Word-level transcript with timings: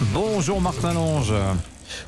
Bonjour 0.00 0.60
Martin 0.60 0.92
Lange. 0.92 1.32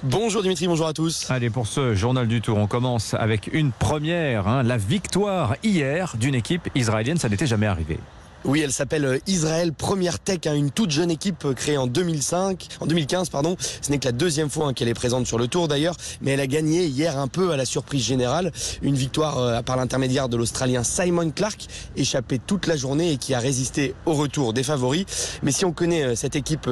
Bonjour 0.03 0.43
Dimitri, 0.43 0.67
bonjour 0.67 0.89
à 0.89 0.93
tous. 0.93 1.31
Allez, 1.31 1.51
pour 1.51 1.69
ce 1.69 1.95
journal 1.95 2.27
du 2.27 2.41
Tour, 2.41 2.59
on 2.59 2.67
commence 2.67 3.15
avec 3.15 3.49
une 3.53 3.71
première, 3.71 4.49
hein, 4.49 4.65
la 4.65 4.77
victoire 4.77 5.55
hier 5.63 6.17
d'une 6.19 6.35
équipe 6.35 6.69
israélienne, 6.75 7.19
ça 7.19 7.29
n'était 7.29 7.47
jamais 7.47 7.67
arrivé. 7.67 7.99
Oui, 8.47 8.61
elle 8.61 8.73
s'appelle 8.73 9.05
euh, 9.05 9.19
Israël 9.27 9.73
Première 9.73 10.21
Tech, 10.21 10.39
hein, 10.47 10.55
une 10.55 10.71
toute 10.71 10.93
jeune 10.93 11.11
équipe 11.11 11.45
euh, 11.47 11.53
créée 11.53 11.79
en 11.79 11.89
2005, 11.89 12.69
en 12.79 12.87
2015 12.87 13.29
pardon. 13.29 13.57
Ce 13.59 13.91
n'est 13.91 13.99
que 13.99 14.05
la 14.05 14.13
deuxième 14.13 14.51
fois 14.51 14.69
hein, 14.69 14.73
qu'elle 14.73 14.87
est 14.87 14.95
présente 14.95 15.27
sur 15.27 15.37
le 15.37 15.49
Tour 15.49 15.67
d'ailleurs, 15.67 15.97
mais 16.21 16.31
elle 16.31 16.41
a 16.41 16.47
gagné 16.47 16.87
hier 16.87 17.19
un 17.19 17.27
peu 17.27 17.51
à 17.51 17.57
la 17.57 17.65
surprise 17.65 18.05
générale, 18.05 18.53
une 18.83 18.95
victoire 18.95 19.39
euh, 19.39 19.63
par 19.63 19.77
l'intermédiaire 19.77 20.29
de 20.29 20.37
l'Australien 20.37 20.85
Simon 20.85 21.33
Clark, 21.33 21.67
échappé 21.97 22.39
toute 22.39 22.69
la 22.69 22.77
journée 22.77 23.11
et 23.11 23.17
qui 23.17 23.35
a 23.35 23.41
résisté 23.41 23.97
au 24.07 24.13
retour 24.13 24.53
des 24.53 24.63
favoris. 24.63 25.07
Mais 25.43 25.51
si 25.51 25.65
on 25.65 25.73
connaît 25.73 26.15
cette 26.15 26.37
équipe 26.37 26.71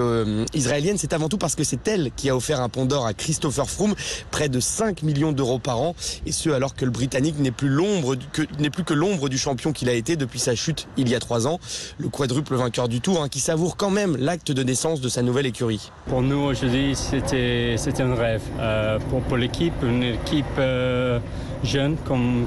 israélienne, 0.54 0.96
c'est 0.96 1.12
avant 1.12 1.28
tout 1.28 1.38
parce 1.38 1.56
que 1.56 1.64
c'est 1.64 1.88
elle 1.88 2.12
qui 2.14 2.30
a 2.30 2.36
offert 2.36 2.60
un 2.60 2.68
pont 2.68 2.84
d'or 2.84 3.04
à 3.04 3.14
Christopher 3.14 3.68
Froome, 3.68 3.94
près 4.30 4.48
de 4.48 4.60
5 4.60 5.02
millions 5.02 5.32
d'euros 5.32 5.58
par 5.58 5.80
an, 5.80 5.96
et 6.24 6.30
ce 6.30 6.50
alors 6.50 6.76
que 6.76 6.84
le 6.84 6.92
Britannique 6.92 7.38
n'est 7.40 7.50
plus 7.50 7.68
l'ombre 7.68 8.14
n'est 8.60 8.70
plus 8.70 8.84
que 8.84 8.94
l'ombre 8.94 9.28
du 9.28 9.38
champion 9.38 9.72
qu'il 9.72 9.88
a 9.88 9.94
été 9.94 10.14
depuis 10.16 10.38
sa 10.38 10.54
chute 10.54 10.86
il 10.96 11.08
y 11.08 11.16
a 11.16 11.18
trois 11.18 11.48
ans 11.48 11.58
le 11.98 12.08
quadruple 12.08 12.54
vainqueur 12.54 12.88
du 12.88 13.00
Tour, 13.00 13.22
hein, 13.22 13.28
qui 13.28 13.40
savoure 13.40 13.76
quand 13.76 13.90
même 13.90 14.16
l'acte 14.16 14.52
de 14.52 14.62
naissance 14.62 15.00
de 15.00 15.08
sa 15.08 15.22
nouvelle 15.22 15.46
écurie. 15.46 15.90
Pour 16.08 16.22
nous 16.22 16.38
aujourd'hui, 16.38 16.94
c'était 16.94 17.76
un 18.00 18.14
rêve. 18.14 18.42
Euh, 18.60 18.98
pour, 19.10 19.20
pour 19.22 19.36
l'équipe, 19.36 19.74
une 19.82 20.02
équipe 20.02 20.44
euh, 20.58 21.18
jeune 21.62 21.96
comme, 22.06 22.46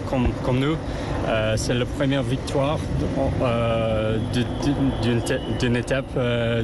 nous, 0.54 0.76
euh, 1.28 1.54
c'est 1.58 1.74
la 1.74 1.86
première 1.86 2.24
victoire 2.24 2.80
d'une 5.60 5.76
étape 5.76 6.14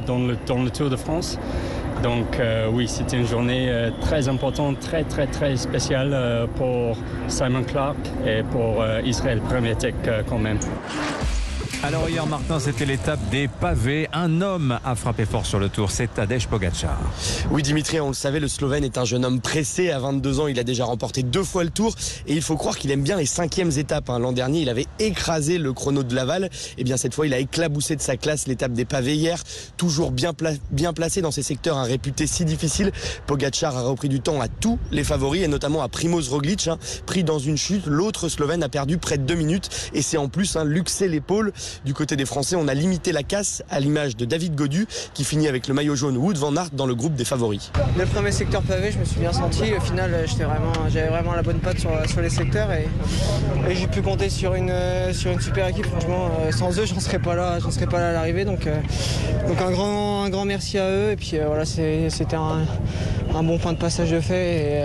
dans, 0.06 0.18
le, 0.18 0.36
Tour 0.70 0.90
de 0.90 0.96
France. 0.96 1.38
Donc 2.02 2.40
oui, 2.72 2.86
c'était 2.86 3.16
une 3.16 3.26
journée 3.26 3.90
très 4.00 4.28
importante, 4.28 4.78
très 4.80 5.04
très 5.04 5.26
très 5.26 5.56
spéciale 5.56 6.48
pour 6.56 6.96
Simon 7.28 7.62
Clark 7.62 7.96
et 8.26 8.42
pour 8.42 8.84
Israël 9.04 9.40
Premier 9.40 9.74
Tech 9.74 9.94
quand 10.28 10.38
même. 10.38 10.58
Alors 11.86 12.08
hier 12.08 12.24
Martin, 12.26 12.58
c'était 12.60 12.86
l'étape 12.86 13.20
des 13.30 13.46
pavés. 13.46 14.08
Un 14.14 14.40
homme 14.40 14.78
a 14.86 14.94
frappé 14.94 15.26
fort 15.26 15.44
sur 15.44 15.58
le 15.58 15.68
tour, 15.68 15.90
c'est 15.90 16.06
Tadej 16.14 16.46
Pogacar. 16.46 16.98
Oui 17.50 17.62
Dimitri, 17.62 18.00
on 18.00 18.08
le 18.08 18.14
savait, 18.14 18.40
le 18.40 18.48
Slovène 18.48 18.84
est 18.84 18.96
un 18.96 19.04
jeune 19.04 19.22
homme 19.22 19.38
pressé. 19.42 19.90
À 19.90 19.98
22 19.98 20.40
ans, 20.40 20.46
il 20.46 20.58
a 20.58 20.64
déjà 20.64 20.86
remporté 20.86 21.22
deux 21.22 21.42
fois 21.42 21.62
le 21.62 21.68
tour. 21.68 21.94
Et 22.26 22.32
il 22.32 22.40
faut 22.40 22.56
croire 22.56 22.78
qu'il 22.78 22.90
aime 22.90 23.02
bien 23.02 23.18
les 23.18 23.26
cinquièmes 23.26 23.70
étapes. 23.76 24.08
hein. 24.08 24.18
L'an 24.18 24.32
dernier, 24.32 24.60
il 24.62 24.70
avait 24.70 24.86
écrasé 24.98 25.58
le 25.58 25.74
chrono 25.74 26.02
de 26.02 26.14
Laval. 26.14 26.48
Et 26.78 26.84
bien 26.84 26.96
cette 26.96 27.12
fois, 27.12 27.26
il 27.26 27.34
a 27.34 27.38
éclaboussé 27.38 27.96
de 27.96 28.00
sa 28.00 28.16
classe 28.16 28.46
l'étape 28.46 28.72
des 28.72 28.86
pavés 28.86 29.14
hier. 29.16 29.42
Toujours 29.76 30.10
bien, 30.10 30.32
pla- 30.32 30.52
bien 30.70 30.94
placé 30.94 31.20
dans 31.20 31.32
ces 31.32 31.42
secteurs 31.42 31.76
hein, 31.76 31.82
réputés 31.84 32.26
si 32.26 32.46
difficiles. 32.46 32.92
Pogacar 33.26 33.76
a 33.76 33.82
repris 33.82 34.08
du 34.08 34.20
temps 34.20 34.40
à 34.40 34.48
tous 34.48 34.78
les 34.90 35.04
favoris 35.04 35.42
et 35.44 35.48
notamment 35.48 35.82
à 35.82 35.88
Primoz 35.88 36.30
Roglic. 36.30 36.66
hein. 36.66 36.78
Pris 37.04 37.24
dans 37.24 37.38
une 37.38 37.58
chute, 37.58 37.84
l'autre 37.84 38.30
Slovène 38.30 38.62
a 38.62 38.70
perdu 38.70 38.96
près 38.96 39.18
de 39.18 39.24
deux 39.24 39.34
minutes. 39.34 39.68
Et 39.92 40.00
c'est 40.00 40.16
en 40.16 40.28
plus 40.28 40.56
hein, 40.56 40.64
luxé 40.64 41.08
l'épaule. 41.08 41.52
Du 41.84 41.94
côté 41.94 42.16
des 42.16 42.24
Français, 42.24 42.56
on 42.56 42.68
a 42.68 42.74
limité 42.74 43.12
la 43.12 43.22
casse 43.22 43.62
à 43.70 43.80
l'image 43.80 44.16
de 44.16 44.24
David 44.24 44.54
Godu 44.54 44.86
qui 45.14 45.24
finit 45.24 45.48
avec 45.48 45.68
le 45.68 45.74
maillot 45.74 45.96
jaune 45.96 46.16
Wood 46.16 46.36
Van 46.36 46.54
Aert 46.56 46.70
dans 46.72 46.86
le 46.86 46.94
groupe 46.94 47.14
des 47.14 47.24
favoris. 47.24 47.70
Le 47.98 48.06
premier 48.06 48.32
secteur 48.32 48.62
pavé, 48.62 48.90
je 48.92 48.98
me 48.98 49.04
suis 49.04 49.20
bien 49.20 49.32
senti. 49.32 49.72
Au 49.76 49.80
final, 49.80 50.12
euh, 50.12 50.26
j'avais 50.88 51.08
vraiment 51.08 51.34
la 51.34 51.42
bonne 51.42 51.58
patte 51.58 51.78
sur, 51.78 51.90
les 52.20 52.30
secteurs 52.30 52.70
et, 52.72 52.86
j'ai 53.74 53.86
pu 53.86 54.02
compter 54.02 54.28
sur 54.28 54.54
une, 54.54 54.70
euh, 54.70 55.12
super 55.12 55.68
équipe. 55.68 55.86
Franchement, 55.86 56.30
euh, 56.40 56.52
sans 56.52 56.78
eux, 56.78 56.86
j'en 56.86 57.00
serais 57.00 57.18
pas 57.18 57.34
là, 57.34 57.58
serais 57.60 57.86
pas 57.86 57.98
là 57.98 58.10
à 58.10 58.12
l'arrivée. 58.12 58.44
Donc, 58.44 58.66
un 58.66 59.70
grand, 59.70 60.44
merci 60.44 60.78
à 60.78 60.90
eux. 60.90 61.10
Et 61.12 61.16
puis 61.16 61.38
voilà, 61.44 61.64
c'était 61.64 62.36
un, 62.36 62.64
bon 63.42 63.58
point 63.58 63.72
de 63.72 63.78
passage 63.78 64.10
de 64.10 64.20
fait. 64.20 64.84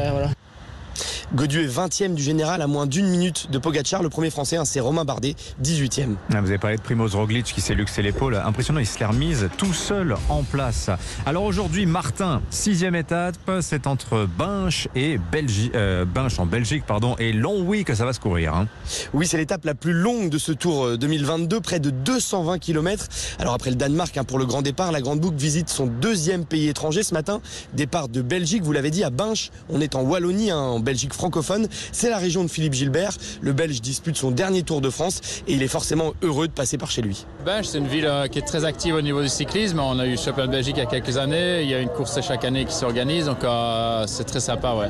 Godu 1.35 1.61
est 1.63 1.67
20e 1.67 2.15
du 2.15 2.23
général 2.23 2.59
à 2.63 2.65
moins 2.65 2.87
d'une 2.87 3.07
minute 3.07 3.51
de 3.51 3.59
Pogacar. 3.59 4.01
Le 4.01 4.09
premier 4.09 4.31
français, 4.31 4.57
hein, 4.57 4.65
c'est 4.65 4.79
Romain 4.79 5.05
Bardet, 5.05 5.35
18e. 5.63 6.15
Ah, 6.33 6.41
Vous 6.41 6.47
avez 6.47 6.57
parlé 6.57 6.77
de 6.77 6.81
Primoz 6.81 7.13
Roglic 7.15 7.45
qui 7.45 7.61
s'est 7.61 7.75
luxé 7.75 8.01
l'épaule. 8.01 8.35
Impressionnant, 8.35 8.79
il 8.79 8.87
se 8.87 8.97
l'est 8.97 9.05
remise 9.05 9.47
tout 9.57 9.71
seul 9.73 10.15
en 10.29 10.41
place. 10.41 10.89
Alors 11.27 11.43
aujourd'hui, 11.43 11.85
Martin, 11.85 12.41
sixième 12.49 12.95
étape, 12.95 13.37
c'est 13.61 13.85
entre 13.85 14.25
Binche 14.39 14.87
et 14.95 15.19
Belgique, 15.31 15.71
Binche 16.15 16.39
en 16.39 16.47
Belgique, 16.47 16.83
pardon, 16.87 17.15
et 17.19 17.31
Longwy 17.31 17.83
que 17.83 17.93
ça 17.93 18.05
va 18.05 18.13
se 18.13 18.19
courir. 18.19 18.55
hein. 18.55 18.67
Oui, 19.13 19.27
c'est 19.27 19.37
l'étape 19.37 19.65
la 19.65 19.75
plus 19.75 19.93
longue 19.93 20.29
de 20.29 20.39
ce 20.39 20.51
Tour 20.51 20.85
euh, 20.85 20.97
2022, 20.97 21.59
près 21.61 21.79
de 21.79 21.91
220 21.91 22.57
km. 22.57 23.05
Alors 23.37 23.53
après 23.53 23.69
le 23.69 23.75
Danemark, 23.75 24.17
hein, 24.17 24.23
pour 24.23 24.39
le 24.39 24.47
grand 24.47 24.63
départ, 24.63 24.91
la 24.91 25.01
Grande 25.01 25.19
Boucle 25.19 25.37
visite 25.37 25.69
son 25.69 25.85
deuxième 25.85 26.45
pays 26.45 26.69
étranger 26.69 27.03
ce 27.03 27.13
matin. 27.13 27.39
Départ 27.73 28.09
de 28.09 28.23
Belgique, 28.23 28.63
vous 28.63 28.71
l'avez 28.71 28.89
dit, 28.89 29.03
à 29.03 29.11
Binche. 29.11 29.51
On 29.69 29.79
est 29.79 29.93
en 29.95 30.01
Wallonie, 30.01 30.51
en 30.51 30.79
Belgique 30.79 31.13
francophone. 31.19 31.67
C'est 31.91 32.09
la 32.09 32.17
région 32.17 32.43
de 32.45 32.49
Philippe 32.49 32.73
Gilbert. 32.73 33.11
Le 33.41 33.51
Belge 33.51 33.81
dispute 33.81 34.15
son 34.15 34.31
dernier 34.31 34.63
Tour 34.63 34.79
de 34.79 34.89
France 34.89 35.19
et 35.47 35.53
il 35.53 35.61
est 35.61 35.67
forcément 35.67 36.13
heureux 36.23 36.47
de 36.47 36.53
passer 36.53 36.77
par 36.77 36.89
chez 36.89 37.01
lui. 37.01 37.25
Binge, 37.45 37.65
c'est 37.65 37.77
une 37.77 37.87
ville 37.87 38.05
euh, 38.05 38.27
qui 38.27 38.39
est 38.39 38.47
très 38.47 38.63
active 38.63 38.95
au 38.95 39.01
niveau 39.01 39.21
du 39.21 39.27
cyclisme. 39.27 39.79
On 39.79 39.99
a 39.99 40.05
eu 40.05 40.11
le 40.11 40.17
championnat 40.17 40.47
de 40.47 40.51
Belgique 40.53 40.75
il 40.77 40.83
y 40.83 40.87
a 40.87 40.89
quelques 40.89 41.17
années. 41.17 41.63
Il 41.63 41.69
y 41.69 41.73
a 41.73 41.81
une 41.81 41.89
course 41.89 42.19
chaque 42.21 42.45
année 42.45 42.63
qui 42.63 42.73
s'organise, 42.73 43.25
donc 43.25 43.43
euh, 43.43 44.05
c'est 44.07 44.23
très 44.23 44.39
sympa. 44.39 44.73
Ouais. 44.75 44.87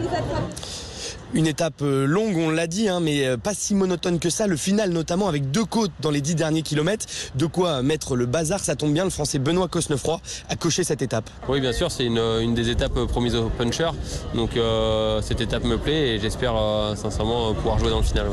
Une 1.33 1.45
étape 1.45 1.81
euh, 1.83 2.07
longue, 2.07 2.35
on 2.37 2.49
l'a 2.49 2.65
dit, 2.65 2.89
hein, 2.89 2.99
mais 2.99 3.27
euh, 3.27 3.37
pas 3.37 3.53
si 3.53 3.75
monotone 3.75 4.17
que 4.17 4.31
ça. 4.31 4.47
Le 4.47 4.57
final, 4.57 4.89
notamment 4.89 5.27
avec 5.27 5.51
deux 5.51 5.65
côtes 5.65 5.91
dans 6.01 6.09
les 6.09 6.21
dix 6.21 6.33
derniers 6.33 6.63
kilomètres. 6.63 7.05
De 7.35 7.45
quoi 7.45 7.83
mettre 7.83 8.15
le 8.15 8.25
bazar, 8.25 8.59
ça 8.59 8.75
tombe 8.75 8.93
bien. 8.93 9.03
Le 9.03 9.11
français 9.11 9.37
Benoît 9.37 9.67
Cosnefroy 9.67 10.19
a 10.49 10.55
coché 10.55 10.83
cette 10.83 11.03
étape. 11.03 11.29
Oui, 11.47 11.61
bien 11.61 11.71
sûr, 11.71 11.91
c'est 11.91 12.05
une, 12.05 12.53
des 12.55 12.69
étapes 12.69 13.05
promises 13.05 13.35
au 13.35 13.49
puncher. 13.49 13.89
Donc 14.33 14.57
euh, 14.57 15.21
cette 15.21 15.41
étape 15.41 15.63
me 15.63 15.77
plaît 15.77 16.15
et 16.15 16.19
j'espère 16.19 16.55
euh, 16.55 16.95
sincèrement 16.95 17.53
pouvoir 17.53 17.77
jouer 17.77 17.91
dans 17.91 17.99
le 17.99 18.03
final. 18.03 18.25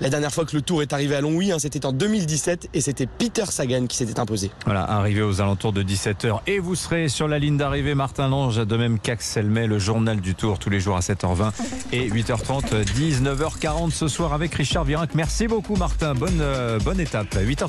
La 0.00 0.10
dernière 0.10 0.32
fois 0.32 0.44
que 0.44 0.54
le 0.54 0.62
Tour 0.62 0.80
est 0.82 0.92
arrivé 0.92 1.16
à 1.16 1.20
Longwy, 1.20 1.50
hein, 1.50 1.58
c'était 1.58 1.84
en 1.84 1.92
2017 1.92 2.68
et 2.72 2.80
c'était 2.80 3.06
Peter 3.06 3.46
Sagan 3.48 3.86
qui 3.86 3.96
s'était 3.96 4.20
imposé. 4.20 4.52
Voilà, 4.64 4.88
arrivé 4.88 5.22
aux 5.22 5.40
alentours 5.40 5.72
de 5.72 5.82
17h. 5.82 6.40
Et 6.46 6.60
vous 6.60 6.76
serez 6.76 7.08
sur 7.08 7.26
la 7.26 7.40
ligne 7.40 7.56
d'arrivée, 7.56 7.96
Martin 7.96 8.28
Lange, 8.28 8.58
de 8.58 8.76
même 8.76 9.00
qu'Axel 9.00 9.46
May, 9.46 9.66
le 9.66 9.80
journal 9.80 10.20
du 10.20 10.36
Tour, 10.36 10.60
tous 10.60 10.70
les 10.70 10.78
jours 10.78 10.96
à 10.96 11.00
7h20 11.00 11.50
et 11.92 12.08
8h30, 12.08 12.84
19h40 12.84 13.90
ce 13.90 14.06
soir 14.06 14.34
avec 14.34 14.54
Richard 14.54 14.84
Virenque. 14.84 15.16
Merci 15.16 15.48
beaucoup, 15.48 15.74
Martin. 15.74 16.14
Bonne, 16.14 16.38
euh, 16.40 16.78
bonne 16.78 17.00
étape. 17.00 17.34
8h 17.34 17.66